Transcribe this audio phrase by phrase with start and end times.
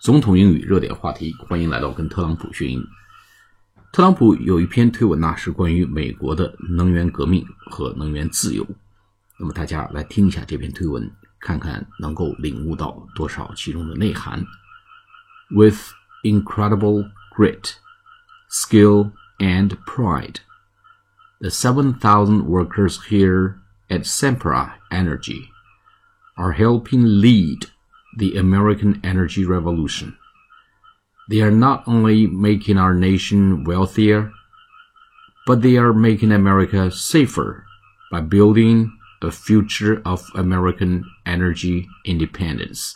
[0.00, 2.88] 总统英语热点话题，欢迎来到跟特朗普学英语。
[3.92, 8.66] 特朗普有一篇推文呐，是关于美国的能源革命和能源自由。
[9.38, 14.42] 那么大家来听一下这篇推文，看看能够领悟到多少其中的内涵。
[15.50, 15.92] With
[16.24, 17.74] incredible grit,
[18.50, 20.36] skill, and pride,
[21.40, 23.56] the 7,000 workers here
[23.90, 25.48] at Sempra Energy
[26.36, 27.66] are helping lead
[28.17, 30.15] the American energy revolution.
[31.29, 34.31] They are not only making our nation wealthier,
[35.45, 37.65] but they are making America safer
[38.11, 38.91] by building
[39.21, 42.93] a future of American energy independence.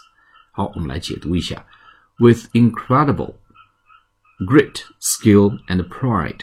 [0.51, 1.65] 好，我们来解读一下。
[2.19, 3.35] With incredible
[4.39, 6.41] grit, skill, and pride，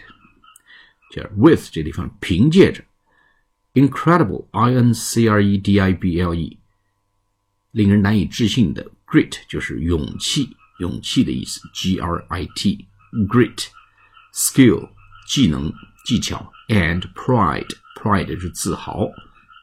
[1.12, 2.84] 就是 with 这地方凭借着
[3.74, 6.58] incredible, i n c r e d i b l e，
[7.71, 10.55] 令人难以置信的 grit 就是勇气。
[10.79, 13.69] 勇气的意思，G R I T，grit，skill，
[15.27, 15.71] 技能、
[16.05, 19.07] 技巧，and pride，pride 是自豪、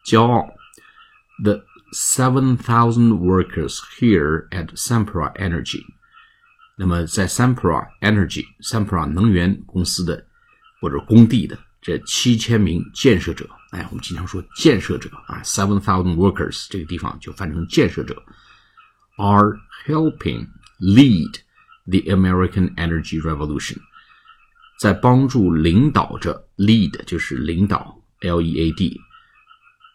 [0.06, 0.54] 骄傲。
[1.42, 5.84] The seven thousand workers here at Sempra Energy，
[6.76, 10.24] 那么在 Sempra Energy，Sempra 能源公司的
[10.80, 18.21] 或者工地的这七千名建设者，哎，我们经常说建设者啊，seven thousand workers 这个地方就翻成建设者，
[19.17, 21.35] are helping。lead
[21.85, 23.77] the American energy revolution，
[24.81, 28.99] 在帮助领导着 lead 就是领导 L E A D，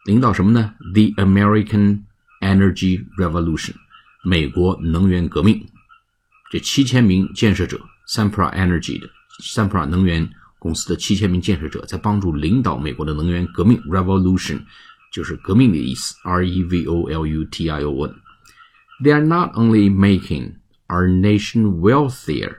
[0.07, 0.75] 领导什么呢？
[0.95, 2.05] The American
[2.41, 3.75] energy revolution，
[4.25, 5.69] 美国能源革命。
[6.51, 7.79] 这七千名建设者，
[8.09, 9.11] Sempra Energy 的
[9.43, 10.31] Sempra 能源
[10.63, 14.61] 公司的七千名建设者，在帮助领导美国的能源革命 revolution，
[15.13, 20.57] 就是革命的意思，R E V O L U T I O N。They are not only making
[20.89, 22.57] our nation wealthier，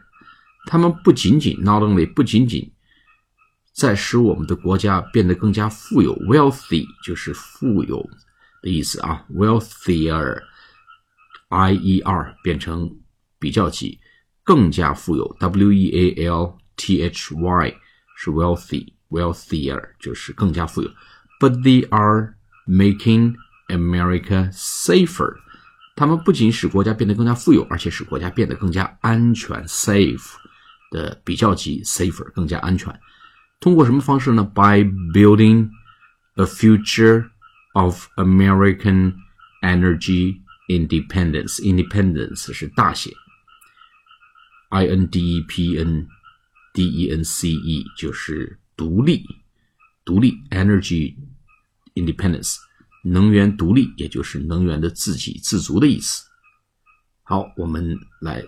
[0.66, 2.72] 他们不仅仅 not only 不仅仅
[3.74, 8.10] 在使我们的国家变得更加富有，wealthy 就是富有
[8.62, 12.90] 的意思啊，wealthier，i e r 变成
[13.38, 14.00] 比较级，
[14.44, 17.76] 更加富有，w e a l t h y
[18.16, 20.90] 是 wealthy，wealthier 就是更加富有，
[21.40, 22.36] but they are
[22.68, 23.36] making
[23.68, 25.36] America safer。
[25.96, 30.34] 他们不仅使国家变得更加富有，而且使国家变得更加安全，safe
[30.92, 32.98] 的比较级 safer 更加安全。
[33.60, 34.44] 通过什么方式呢？
[34.44, 35.70] By building
[36.36, 37.30] a future
[37.74, 39.16] of American
[39.62, 41.60] energy independence.
[41.62, 43.12] Independence 是大写，
[44.70, 46.08] I N D E P N
[46.74, 49.26] D E N C E 就是独立，
[50.06, 51.16] 独立 energy
[51.96, 52.58] independence。
[53.04, 56.26] 能源独立，也就是能源的自给自足的意思。
[57.24, 58.44] 好，我们来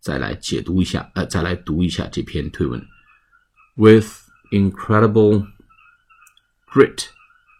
[0.00, 2.84] 再来解读一下，呃，再来读一下这篇推文。
[3.76, 5.46] With incredible
[6.66, 7.06] grit,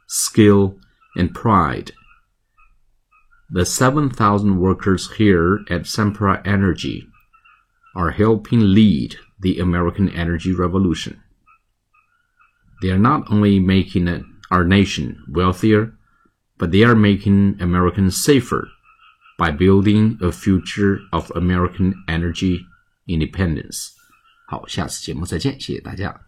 [0.08, 0.78] skill,
[1.14, 1.92] and pride,
[3.52, 7.06] the 7,000 workers here at Sempra Energy
[7.94, 11.20] are helping lead the American energy revolution.
[12.80, 14.08] They are not only making
[14.50, 15.92] our nation wealthier
[16.58, 18.68] but they are making Americans safer
[19.38, 22.66] by building a future of American energy
[23.08, 23.90] independence.
[24.46, 26.25] 好，下次节目再见，谢谢大家。